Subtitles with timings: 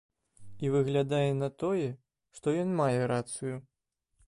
[0.65, 1.85] І выглядае на тое,
[2.39, 3.55] што ён мае рацыю.